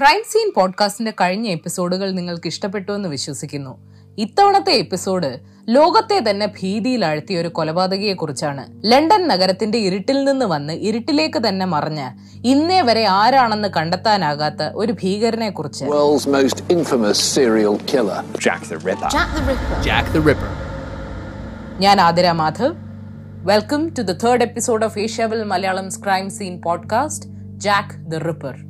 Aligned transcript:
Crime 0.00 0.22
scene 0.30 0.52
പോഡ്കാസ്റ്റിന്റെ 0.56 1.12
കഴിഞ്ഞ 1.20 1.48
എപ്പിസോഡുകൾ 1.48 2.10
നിങ്ങൾക്ക് 2.10 2.46
ഇഷ്ടപ്പെട്ടു 2.46 2.92
എന്ന് 2.92 3.08
വിശ്വസിക്കുന്നു. 3.08 3.78
ഇത്തവണത്തെ 4.18 4.72
എപ്പിസോഡ് 4.72 5.38
ലോകത്തെ 5.68 6.24
തന്നെ 6.30 6.46
ഭീതിയിൽ 6.46 7.04
ആഴ്ത്തിയ 7.04 7.40
ഒരു 7.40 7.48
കൊലപാതകയെ 7.48 8.12
കുറിച്ചാണ് 8.12 8.66
ലണ്ടൻ 8.84 9.28
നഗരത്തിന്റെ 9.28 9.78
ഇരുട്ടിൽ 9.78 10.24
നിന്ന് 10.24 10.46
വന്ന് 10.46 10.72
ഇരുട്ടിലേക്ക് 10.72 11.48
തന്നെ 11.48 11.66
മറഞ്ഞ 11.66 12.10
ഇന്നേ 12.44 12.80
വരെ 12.80 13.04
ആരാണെന്ന് 13.04 13.68
കണ്ടെത്താനാകാത്ത 13.76 14.62
ഒരു 14.74 14.92
ഭീകരനെ 14.92 15.50
കുറിച്ച് 15.50 15.84
ഞാൻ 21.78 22.00
Athira 22.00 22.30
Madhav. 22.30 22.74
Welcome 23.44 23.88
to 23.88 24.02
the 24.02 24.12
third 24.12 24.42
episode 24.42 24.84
of 24.84 24.98
Asiaville 24.98 25.42
Malayalam 25.42 25.88
crime 25.88 26.30
scene 26.30 26.60
podcast 26.60 27.28
Jack 27.56 27.94
the 27.94 28.14
Ripper 28.14 28.69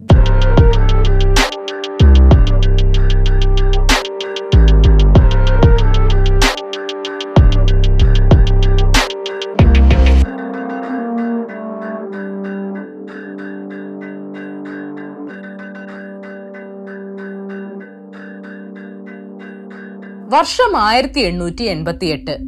വർഷം 20.33 20.77
ആയിരത്തി 20.77 21.21
എണ്ണൂറ്റി 21.21 21.65
എൺപത്തി 21.65 22.07
എട്ട് 22.07 22.39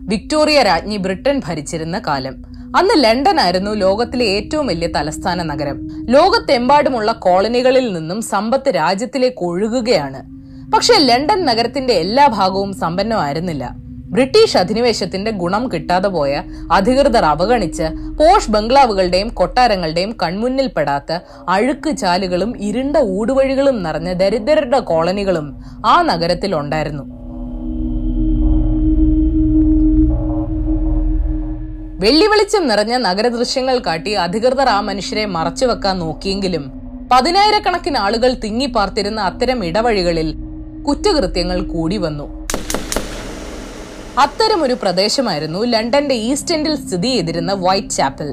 വിക്ടോറിയ 0.00 0.62
രാജ്ഞി 0.62 0.96
ബ്രിട്ടൻ 0.96 1.40
ഭരിച്ചിരുന്ന 1.46 1.98
കാലം. 2.06 2.34
അന്ന് 2.76 3.04
ലണ്ടൻ 3.04 3.40
ആയിരുന്നു 3.40 3.70
ലോകത്തിലെ 3.70 4.24
ഏറ്റവും 4.24 4.66
വലിയ 4.66 4.86
തലസ്ഥാന 4.86 5.42
നഗരം. 5.42 5.88
ലോകത്തെമ്പാടുമുള്ള 6.08 7.12
കോളനികളിൽ 7.12 7.92
നിന്നും 7.92 8.22
സമ്പത്ത് 8.22 8.74
രാജ്യത്തിലേക്ക് 8.74 9.44
ഒഴുകുകയാണ്. 9.44 10.22
പക്ഷേ 10.74 10.94
ലണ്ടൻ 10.98 11.44
നഗരത്തിന്റെ 11.44 11.94
എല്ലാ 11.94 12.26
ഭാഗവും 12.26 12.72
സമ്പന്നമായിരുന്നില്ല. 12.72 13.70
ബ്രിട്ടീഷ് 14.10 14.56
അധിനിവേശത്തിന്റെ 14.56 15.30
ഗുണം 15.30 15.68
കിട്ടാതെ 15.68 16.08
പോയ 16.08 16.42
അധികൃതർ 16.72 17.24
അവഗണിച്ച് 17.24 17.82
പോഷ് 18.18 18.50
ബംഗ്ലാവുകളുടെയും 18.50 19.28
കൊട്ടാരങ്ങളുടെയും 19.28 20.16
കൺമുന്നിൽപ്പെടാത്ത 20.22 21.18
അഴുക്ക് 21.48 21.96
ചാലുകളും 21.96 22.58
ഇരുണ്ട 22.58 22.96
ഊടുവഴികളും 22.96 23.82
നിറഞ്ഞ 23.82 24.12
ദരിദ്രരുടെ 24.12 24.78
കോളനികളും 24.78 25.60
ആ 25.86 26.02
നഗരത്തിൽ 26.02 26.54
ഉണ്ടായിരുന്നു 26.54 27.19
വെള്ളി 32.02 32.26
വെളിച്ചം 32.26 32.68
നിറഞ്ഞ 32.68 32.94
നഗരദൃശ്യങ്ങൾ 32.96 33.78
കാട്ടി 33.86 34.12
അധികൃതർ 34.24 34.68
ആ 34.74 34.80
മനുഷ്യരെ 34.80 35.24
മറച്ചു 35.34 35.64
വെക്കാൻ 35.66 35.98
നോക്കിയെങ്കിലും 35.98 36.64
പതിനായിരക്കണക്കിന് 37.12 37.98
ആളുകൾ 38.04 38.30
തിങ്ങിപ്പാർത്തിരുന്ന 38.44 39.20
അത്തരം 39.20 39.64
ഇടവഴികളിൽ 39.64 40.28
കുറ്റകൃത്യങ്ങൾ 40.86 41.58
കൂടി 41.72 41.96
വന്നു. 41.96 42.26
അത്തരമൊരു 44.18 44.76
പ്രദേശമായിരുന്നു 44.82 45.60
ലണ്ടന്റെ 45.64 46.16
ഈസ്റ്റ് 46.28 46.54
എൻഡിൽ 46.54 46.76
സ്ഥിതി 46.76 47.10
ചെയ്തിരുന്ന 47.14 47.52
വൈറ്റ് 47.66 47.96
ചാപ്പൽ. 47.98 48.30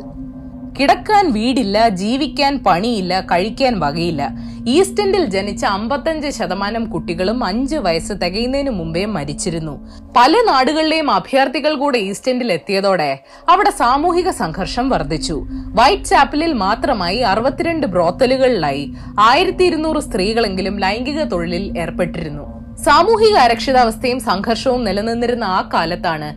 കിടക്കാൻ 0.80 1.32
വീടില്ല 1.32 1.90
ജീവിക്കാൻ 1.90 2.64
പണിയില്ല 2.66 3.20
കഴിക്കാൻ 3.22 3.80
വകയില്ല. 3.80 4.38
ഈസ്റ്റ് 4.68 5.02
എൻഡിൽ 5.02 5.26
ജനിച്ച 5.26 5.66
അമ്പത്തഞ്ച് 5.66 6.30
ശതമാനം 6.30 6.86
കുട്ടികളും 6.86 7.44
അഞ്ച് 7.44 7.76
വയസ്സ് 7.76 8.14
തികയുന്നതിന് 8.14 8.70
മുമ്പേ 8.70 9.06
മരിച്ചിരുന്നു. 9.06 9.88
പല 10.18 10.32
നാടുകളിലെയും 10.32 11.12
അഭയാർത്ഥികൾ 11.12 11.74
കൂടെ 11.74 11.98
ഈസ്റ്റ് 11.98 12.32
എത്തിയതോടെ 12.52 13.20
അവിടെ 13.50 13.70
സാമൂഹിക 13.70 14.30
സംഘർഷം 14.30 14.90
വർദ്ധിച്ചു. 14.90 15.48
വൈറ്റ് 15.50 16.06
ചാപ്പലിൽ 16.06 16.54
മാത്രമായി 16.54 17.18
അറുപത്തിരണ്ട് 17.18 17.88
ബ്രോത്തലുകളിലായി 17.88 18.94
ആയിരത്തി 19.20 19.64
സ്ത്രീകളെങ്കിലും 20.00 20.78
ലൈംഗിക 20.80 21.24
തൊഴിലിൽ 21.24 21.80
ഏർപ്പെട്ടിരുന്നു. 21.80 22.57
സാമൂഹിക 22.88 23.36
അരക്ഷിതാവസ്ഥയും 23.46 24.20
സംഘർഷവും 24.28 24.82
നിലനിന്നിരുന്ന 24.88 25.46
ആ 25.56 25.62
കാലത്താണ് 25.74 26.28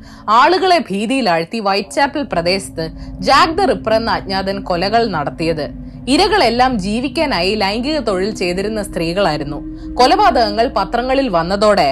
ആളുകളെ 0.41 0.79
ഭീതിയിലാഴ്ത്തി 0.89 1.59
വൈറ്റ് 1.67 1.97
ചാപ്പൽ 1.97 2.23
പ്രദേശത്ത് 2.33 2.85
ജാക്ക് 3.29 3.57
ദ 3.59 3.67
റിപ്പർ 3.71 3.95
എന്ന 3.99 4.11
അജ്ഞാതൻ 4.19 4.57
കൊലകൾ 4.69 5.03
നടത്തിയത്. 5.17 5.67
ഇരകളെല്ലാം 6.15 6.73
ജീവിക്കാനായി 6.85 7.53
ലൈംഗിക 7.63 7.99
തൊഴിൽ 8.09 8.31
ചെയ്തിരുന്ന 8.41 8.81
സ്ത്രീകളായിരുന്നു. 8.89 9.59
കൊലപാതകങ്ങൾ 9.99 10.67
പത്രങ്ങളിൽ 10.79 11.29
വന്നതോടെ 11.37 11.89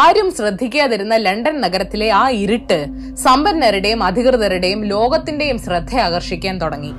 ആരും 0.00 0.28
ശ്രദ്ധിക്കാതിരുന്ന 0.38 1.14
ലണ്ടൻ 1.26 1.56
നഗരത്തിലെ 1.66 2.08
ആ 2.22 2.24
ഇരുട്ട് 2.42 2.80
സമ്പന്നരുടെയും 3.26 4.02
അധികൃതരുടെയും 4.08 4.82
ലോകത്തിന്റെയും 4.94 5.60
ശ്രദ്ധ 5.66 5.94
ആകർഷിക്കാൻ 6.08 6.56
തുടങ്ങി. 6.64 6.92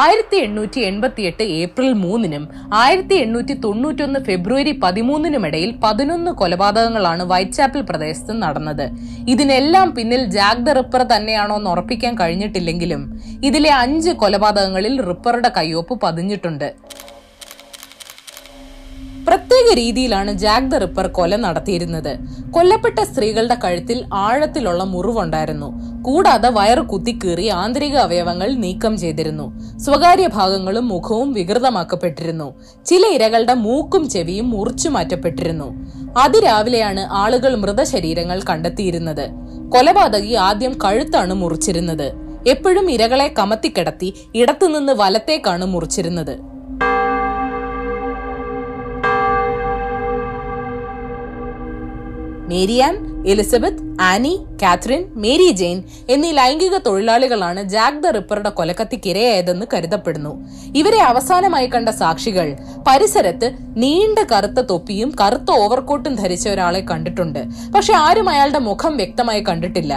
ആയിരത്തി 0.00 0.36
എണ്ണൂറ്റി 0.44 0.80
എൺപത്തി 0.90 1.22
എട്ട് 1.30 1.44
ഏപ്രിൽ 1.62 1.90
മൂന്നിനും 2.04 2.44
ആയിരത്തി 2.82 3.16
എണ്ണൂറ്റി 3.24 3.54
തൊണ്ണൂറ്റൊന്ന് 3.64 4.20
ഫെബ്രുവരി 4.28 4.72
പതിമൂന്നിനുമിടയിൽ 4.84 5.70
പതിനൊന്ന് 5.82 6.30
കൊലപാതകങ്ങളാണ് 6.40 7.24
വൈറ്റ്ചാപ്പൽ 7.32 7.82
പ്രദേശത്ത് 7.90 8.34
നടന്നത്. 8.44 8.86
ഇതിനെല്ലാം 9.32 9.90
പിന്നിൽ 9.96 10.22
ജാക്ക് 10.36 10.64
ദ 10.68 10.76
റിപ്പർ 10.78 11.02
തന്നെയാണോ 11.12 11.56
എന്ന് 11.60 11.70
ഉറപ്പിക്കാൻ 11.74 12.14
കഴിഞ്ഞിട്ടില്ലെങ്കിലും 12.22 13.04
ഇതിലെ 13.50 13.72
അഞ്ച് 13.84 14.12
കൊലപാതകങ്ങളിൽ 14.22 14.96
റിപ്പറുടെ 15.10 15.52
കയ്യൊപ്പ് 15.58 15.96
പതിഞ്ഞിട്ടുണ്ട്. 16.06 16.68
പ്രത്യേക 19.26 19.68
രീതിയിലാണ് 19.74 20.32
ജാക്ക് 20.32 20.66
ദ 20.66 20.74
റിപ്പർ 20.74 21.06
കൊല 21.06 21.36
നടത്തിയിരുന്നത്. 21.36 22.10
കൊല്ലപ്പെട്ട 22.54 22.98
സ്ത്രീകളുടെ 23.00 23.56
കഴുത്തിൽ 23.64 24.04
ആഴത്തിലുള്ള 24.12 24.84
മുറിവുണ്ടായിരുന്നു. 24.84 25.68
കൂടാതെ 26.02 26.48
വയറ് 26.48 26.82
കുത്തിക്കീറി 26.82 27.48
ആന്തരിക 27.48 27.96
അവയവങ്ങൾ 27.96 28.48
നീക്കം 28.64 28.98
ചെയ്തിരുന്നു. 28.98 29.46
സ്വകാര്യ 29.84 30.26
ഭാഗങ്ങളും 30.26 30.88
മുഖവും 30.88 31.32
വികൃതമാക്കപ്പെട്ടിരുന്നു. 31.32 32.48
ചില 32.86 33.06
ഇരകളുടെ 33.16 33.54
മൂക്കും 33.54 34.08
ചെവിയും 34.08 34.50
മുറിച്ചു 34.50 34.88
മാറ്റപ്പെട്ടിരുന്നു 34.88 35.68
അതിരാവിലെയാണ് 36.16 37.04
ആളുകൾ 37.22 37.54
മൃതശരീരങ്ങൾ 37.56 38.42
കണ്ടെത്തിയിരുന്നത്. 38.50 39.26
കൊലപാതകി 39.74 40.34
ആദ്യം 40.48 40.72
കഴുത്താണ് 40.84 41.34
മുറിച്ചിരുന്നത്. 41.34 42.08
എപ്പോഴും 42.46 42.90
ഇരകളെ 42.90 43.34
കമത്തിക്കിടത്തി 43.38 44.08
ഇടത്തുനിന്ന് 44.34 44.92
വലത്തേക്കാണ് 44.92 45.64
മുറിച്ചിരുന്നത്. 45.64 46.34
Mary Ann 52.52 52.94
Elizabeth 53.32 53.84
Annie 54.00 54.32
Catherine 54.62 55.02
Mary 55.22 55.48
Jane 55.60 55.78
എന്നീ 56.08 56.30
ലൈംഗിക 56.38 56.76
തൊഴിലാളികളാണ് 56.86 57.60
ജാക്ക് 57.74 58.02
ദ 58.04 58.10
റിപ്പറുടെ 58.16 58.50
കൊലക്കത്തിക്കിരയായതെന്ന് 58.58 59.66
കരുതപ്പെടുന്നു. 59.74 60.32
ഇവരെ 60.80 61.00
അവസാനമായി 61.10 61.68
കണ്ട 61.74 61.88
സാക്ഷികൾ 62.00 62.48
പരിസരത്ത് 62.88 63.48
നീണ്ട 63.82 64.18
കറുത്ത 64.32 64.60
തൊപ്പിയും 64.70 65.12
കറുത്ത 65.20 65.50
ഓവർകോട്ടും 65.62 66.16
ധരിച്ച 66.22 66.46
ഒരാളെ 66.48 66.82
കണ്ടിട്ടുണ്ട്. 66.90 67.40
പക്ഷെ 67.76 67.94
ആരും 68.06 68.28
അയാളുടെ 68.34 68.62
മുഖം 68.70 68.96
വ്യക്തമായി 69.02 69.44
കണ്ടിട്ടില്ല. 69.48 69.92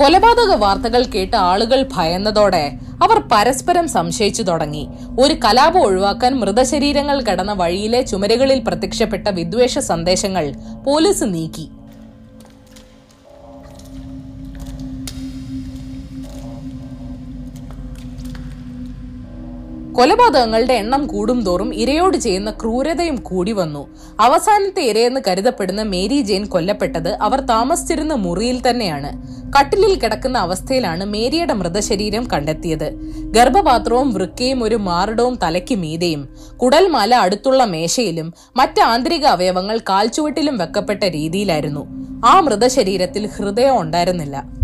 കൊലപാതക 0.00 0.52
വാർത്തകൾ 0.62 1.02
കേട്ട് 1.14 1.36
ആളുകൾ 1.50 1.80
ഭയന്നതോടെ 1.96 2.64
അവർ 3.04 3.18
പരസ്പരം 3.32 3.86
സംശയിച്ചു 3.88 4.42
തുടങ്ങി. 4.42 4.84
ഒരു 5.20 5.34
കലാപം 5.44 5.82
ഒഴിവാക്കാൻ 5.82 6.32
മൃതശരീരങ്ങൾ 6.40 7.18
കടന്ന 7.28 7.52
വഴിയിലെ 7.62 8.02
ചുമരുകളിൽ 8.10 8.60
പ്രത്യക്ഷപ്പെട്ട 8.68 9.28
വിദ്വേഷ 9.38 9.78
സന്ദേശങ്ങൾ 9.90 10.46
പോലീസ് 10.86 11.24
നീക്കി. 11.34 11.66
കൊലപാതകങ്ങളുടെ 19.94 20.74
എണ്ണം 20.74 21.06
കൂടുംതോറും 21.06 21.74
ഇരയോട് 21.74 22.16
ചെയ്യുന്ന 22.16 22.50
ക്രൂരതയും 22.50 23.16
കൂടി 23.16 23.52
വന്നു. 23.52 23.82
അവസാനത്തെ 24.20 24.82
ഇരയെന്ന് 24.82 25.20
കരുതപ്പെടുന്ന 25.26 25.82
മേരി 25.82 26.20
ജെയിൻ 26.20 26.46
കൊല്ലപ്പെട്ടത് 26.46 27.08
അവർ 27.08 27.40
താമസിച്ചിരുന്ന 27.40 28.14
മുറിയിൽ 28.14 28.70
തന്നെയാണ്. 28.70 29.10
കട്ടിലിൽ 29.58 29.98
കിടക്കുന്ന 29.98 30.38
അവസ്ഥയിലാണ് 30.38 31.04
മേരിയുടെ 31.04 31.52
മൃതശരീരം 31.52 32.28
കണ്ടെത്തിയത്. 32.32 32.88
ഗർഭപാത്രവും 33.36 34.14
വൃക്കയും 34.14 34.64
ഒരു 34.64 34.74
മാറിടവും 34.74 35.38
തലയ്ക്ക് 35.42 35.74
മീതെയും 35.74 36.28
കുടൽമാല 36.56 37.14
അടുത്തുള്ള 37.14 37.64
മേശയിലും 37.64 38.34
മറ്റ് 38.56 38.80
ആന്തരിക 38.80 39.26
അവയവങ്ങൾ 39.26 39.78
കാൽച്ചുവട്ടിലും 39.78 40.58
വെക്കപ്പെട്ട 40.58 41.04
രീതിയിലായിരുന്നു. 41.04 41.86
ആ 42.26 42.40
മൃതശരീരത്തിൽ 42.40 43.26
ഹൃദയം 43.26 43.80
ഉണ്ടായിരുന്നില്ല. 43.80 44.63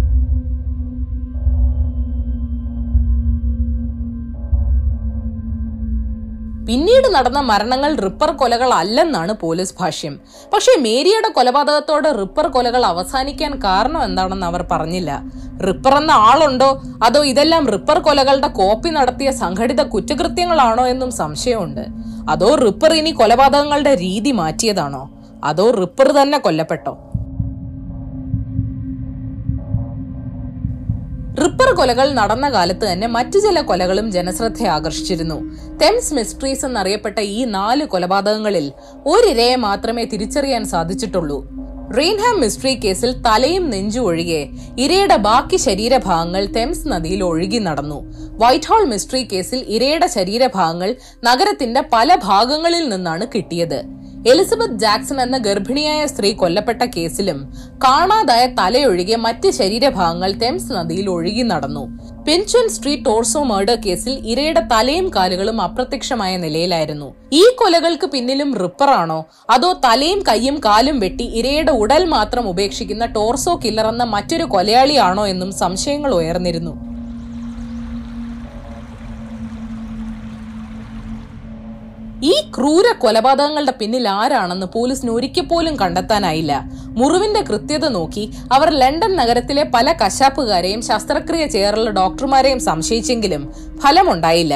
പിന്നീട് 6.71 7.15
നടന്ന 7.15 7.41
മരണങ്ങൾ 7.41 7.95
റിപ്പർ 7.95 8.31
കൊലകളല്ലെന്നാണ് 8.31 9.33
പോലീസ് 9.33 9.75
ഭാഷ്യം. 9.81 10.21
പക്ഷേ 10.53 10.81
മേരിയുടെ 10.81 11.29
കൊലപാതകത്തോടെ 11.29 12.13
റിപ്പർ 12.13 12.47
കൊലകൾ 12.47 12.87
അവസാനിക്കാൻ 12.87 13.61
കാരണം 13.65 14.05
എന്താണെന്ന് 14.05 14.47
അവർ 14.47 14.65
പറഞ്ഞില്ല. 14.71 15.23
റിപ്പർ 15.67 15.95
എന്ന 15.97 16.11
ആളുണ്ടോ? 16.11 16.83
അതോ 17.05 17.25
ഇതെല്ലാം 17.25 17.69
റിപ്പർ 17.69 17.99
കൊലകളുടെ 17.99 18.49
കോപ്പി 18.49 18.89
നടത്തിയ 18.89 19.31
സംഘടിത 19.31 19.83
കുറ്റകൃത്യങ്ങളാണോ 19.83 20.87
എന്നും 20.87 21.11
സംശയമുണ്ട്. 21.11 21.85
അതോ 22.31 22.55
റിപ്പർ 22.55 22.93
ഇനി 22.93 23.11
കൊലപാതകങ്ങളുടെ 23.11 23.95
രീതി 23.95 24.31
മാറ്റിയതാണോ? 24.31 25.11
അതോ 25.45 25.71
റിപ്പർ 25.71 26.13
തന്നെ 26.13 26.39
കൊല്ലപ്പെട്ടോ? 26.39 27.10
റിപ്പർ 31.39 31.75
കൊലകൾ 31.75 32.13
നടന്ന 32.13 32.49
കാലത്ത് 32.49 32.93
തന്നെ 32.93 33.07
മറ്റു 33.07 33.39
ചില 33.39 33.61
കൊലകളും 33.61 34.13
ജനശ്രദ്ധ 34.13 34.63
ആകർഷിച്ചിരുന്നു. 34.67 35.35
തെംസ് 35.83 36.15
മിസ്ട്രീസ് 36.15 36.65
എന്നറിയപ്പെട്ട 36.67 37.21
ഈ 37.21 37.45
നാല് 37.45 37.85
കൊലപാതകങ്ങളിൽ 37.85 38.73
ഒരിരയെ 39.07 39.57
മാത്രമേ 39.57 40.05
തിരിച്ചറിയാൻ 40.05 40.65
സാധിച്ചിട്ടുള്ളൂ. 40.65 41.49
റെയിൻഹാം 41.99 42.41
മിസ്ട്രി 42.41 42.75
കേസിൽ 42.75 43.23
തലയും 43.23 43.71
നെഞ്ചും 43.71 44.05
ഒഴികെ 44.05 44.49
ഇരയുടെ 44.79 45.17
ബാക്കി 45.17 45.57
ശരീരഭാഗങ്ങൾ 45.57 46.47
തെംസ് 46.47 46.89
നദിയിൽ 46.89 47.25
ഒഴുകി 47.25 47.59
നടന്നു. 47.59 48.15
വൈറ്റ് 48.39 48.65
ഹോൾ 48.65 48.85
മിസ്ട്രി 48.85 49.23
കേസിൽ 49.23 49.65
ഇരയുടെ 49.69 50.07
ശരീരഭാഗങ്ങൾ 50.07 50.95
നഗരത്തിന്റെ 51.25 51.85
പല 51.93 52.15
ഭാഗങ്ങളിൽ 52.15 52.89
നിന്നാണ് 52.89 53.27
കിട്ടിയത്. 53.35 54.00
എലിസബത്ത് 54.27 54.73
ജാക്സൺ 54.73 55.21
എന്ന 55.23 55.39
ഗർഭിണിയായ 55.39 56.07
സ്ത്രീ 56.07 56.33
കൊല്ലപ്പെട്ട 56.33 56.83
കേസിലും 56.97 57.53
കാണാതായ 57.85 58.47
തലയൊഴികെ 58.47 59.17
മറ്റ് 59.17 59.51
ശരീരഭാഗങ്ങൾ 59.51 60.33
തെംസ് 60.33 60.73
നദിയിൽ 60.73 61.11
ഒഴുകി 61.11 61.43
നടന്നു. 61.43 61.99
പെൻഷൻ 62.27 62.69
സ്ട്രീറ്റ് 62.69 63.05
ടോർസോ 63.05 63.43
മർഡർ 63.43 63.75
കേസിൽ 63.87 64.27
ഇരയുടെ 64.27 64.61
തലയും 64.61 65.11
കാലുകളും 65.17 65.61
അപ്രത്യക്ഷമായ 65.61 66.37
നിലയിലായിരുന്നു. 66.37 67.15
ഈ 67.33 67.45
കൊലകൾക്ക് 67.59 68.07
പിന്നിലും 68.07 68.55
റിപ്പറാണോ 68.55 69.25
അതോ 69.51 69.81
തലയും 69.85 70.23
കൈയും 70.29 70.61
കാലും 70.65 71.01
വെട്ടി 71.01 71.25
ഇരയുടെ 71.25 71.73
ഉടൽ 71.73 72.05
മാത്രം 72.05 72.49
ഉപേക്ഷിക്കുന്ന 72.49 73.07
ടോർസോ 73.07 73.61
കില്ലർ 73.65 73.87
എന്ന 73.87 74.05
മറ്റൊരു 74.05 74.45
കൊലയാളിയാണോ 74.45 75.27
എന്നും 75.27 75.53
സംശയങ്ങൾ 75.53 76.15
ഉയർന്നിരുന്നു. 76.15 76.90
ഈ 82.29 82.33
ക്രൂര 82.55 82.87
കൊലപാതകങ്ങളുടെ 83.03 83.73
പിന്നിൽ 83.81 84.09
ആരാണെന്ന് 84.09 84.67
പോലീസിന് 84.75 85.11
ഒരിക്കൽ 85.11 85.45
പോലും 85.51 85.75
കണ്ടെത്താനായില്ല. 85.83 86.53
മുറിവിന്റെ 86.99 87.43
കൃത്യത 87.49 87.85
നോക്കി 87.95 88.25
അവർ 88.53 88.69
ലണ്ടൻ 88.83 89.13
നഗരത്തിലെ 89.21 89.65
പല 89.75 89.95
കശാപ്പുകാരെയും 90.03 90.83
ശസ്ത്രക്രിയ 90.89 91.47
ചെയ്യാറുള്ള 91.47 91.91
ഡോക്ടർമാരെയും 92.01 92.61
സംശയിച്ചെങ്കിലും 92.69 93.45
ഫലമുണ്ടായില്ല. 93.85 94.55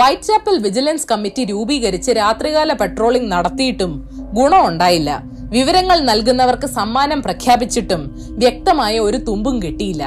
വൈറ്റ് 0.00 0.28
ചാപ്പൽ 0.28 0.56
വിജിലൻസ് 0.66 1.08
കമ്മിറ്റി 1.12 1.42
രൂപീകരിച്ച് 1.44 2.10
രാത്രികാല 2.20 2.72
പെട്രോളിംഗ് 2.72 3.32
നടത്തിയിട്ടും 3.32 3.92
ഗുണമുണ്ടായില്ല 4.38 5.10
വിവരങ്ങൾ 5.56 5.98
നൽകുന്നവർക്ക് 6.10 6.68
സമ്മാനം 6.78 7.20
പ്രഖ്യാപിച്ചിട്ടും 7.22 8.02
വ്യക്തമായ 8.42 8.94
ഒരു 8.98 9.16
തുമ്പും 9.28 9.62
കിട്ടിയില്ല. 9.62 10.04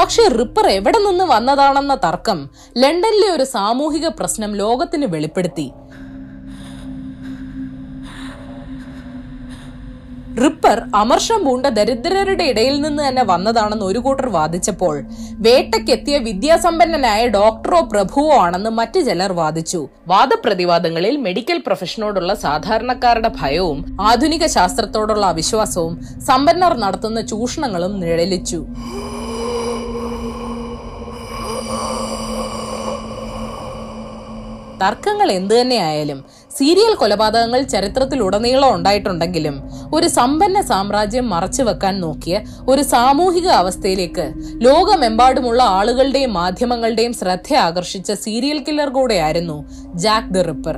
പക്ഷേ 0.00 0.22
റിപ്പർ 0.38 0.66
എവിടെ 0.68 0.98
നിന്ന് 0.98 1.24
വന്നതാണെന്ന 1.24 1.94
തർക്കം 2.04 2.38
ലണ്ടനിലെ 2.82 3.28
ഒരു 3.36 3.44
സാമൂഹിക 3.44 4.06
പ്രശ്നം 4.18 4.52
ലോകത്തിന് 4.60 5.06
വെളിപ്പെടുത്തി. 5.06 5.66
റിപ്പർ 10.40 10.78
അമർഷം 10.94 11.40
പൂണ്ട 11.44 11.66
ദരിദ്രരുടെ 11.66 12.44
ഇടയിൽ 12.50 12.80
നിന്ന് 12.80 13.08
തന്നെ 13.08 13.22
വന്നതാണെന്ന് 13.22 13.84
ഒരു 13.84 13.98
കൂട്ടർ 13.98 14.28
വാദിച്ചപ്പോൾ 14.36 14.94
വേട്ടയ്ക്കെത്തിയ 15.46 16.16
വിദ്യാസമ്പന്നനായ 16.18 17.26
ഡോക്ടറോ 17.26 17.80
പ്രഭുവോ 17.92 18.36
ആണെന്ന് 18.36 18.70
മറ്റു 18.70 19.00
ചിലർ 19.00 19.32
വാദിച്ചു. 19.32 19.88
വാദപ്രതിവാദങ്ങളിൽ 20.06 21.16
മെഡിക്കൽ 21.16 21.58
പ്രൊഫഷനോടുള്ള 21.66 22.34
സാധാരണക്കാരുടെ 22.34 23.32
ഭയവും 23.40 24.00
ആധുനിക 24.00 24.46
ശാസ്ത്രത്തോടുള്ള 24.46 25.26
അവിശ്വാസവും 25.26 25.94
സമ്പന്നർ 26.28 26.74
നടത്തുന്ന 26.76 27.20
ചൂഷണങ്ങളും 27.20 28.00
നിഴലിച്ചു. 28.00 28.60
തർക്കങ്ങൾ 34.82 35.32
എന്തു 35.32 35.54
തന്നെയായാലും 35.54 36.20
സീരിയൽ 36.58 36.94
കൊലപാതകങ്ങൾ 36.94 37.62
ചരിത്രത്തിൽ 37.62 38.22
ഉടനീളം 38.22 38.74
ഉണ്ടായിട്ടുണ്ടെങ്കിലും 38.74 39.62
ഒരു 39.94 40.08
സമ്പന്ന 40.08 40.60
സാമ്രാജ്യം 40.60 41.30
മറച്ചു 41.30 41.62
വെക്കാൻ 41.62 42.00
നോക്കിയ 42.00 42.40
ഒരു 42.68 42.82
സാമൂഹിക 42.82 43.48
അവസ്ഥയിലേക്ക് 43.48 44.32
ലോകമെമ്പാടുമുള്ള 44.54 45.62
ആളുകളുടെയും 45.62 46.32
മാധ്യമങ്ങളുടെയും 46.32 47.12
ശ്രദ്ധ 47.12 47.54
ആകർഷിച്ച 47.54 48.12
സീരിയൽ 48.12 48.64
കില്ലർ 48.68 48.88
കൂടെയായിരുന്നു 48.88 49.64
Jack 49.94 50.34
the 50.34 50.42
Ripper. 50.42 50.76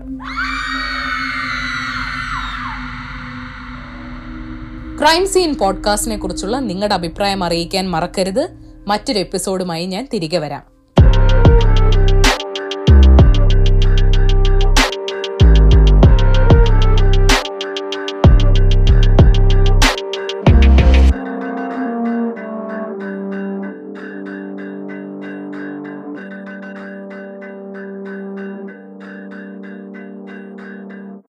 Crime 5.00 5.28
scene 5.28 5.54
പോഡ്കാസ്റ്റിനെ 5.54 6.16
കുറിച്ചുള്ള 6.16 6.58
നിങ്ങളുടെ 6.58 6.94
അഭിപ്രായം 6.94 7.44
അറിയിക്കാൻ 7.44 7.90
മറക്കരുത്. 7.90 8.48
മറ്റൊരു 8.88 9.18
എപ്പിസോഡുമായി 9.18 9.86
ഞാൻ 9.86 10.08
തിരികെ 10.12 10.38
വരാം. 10.38 10.73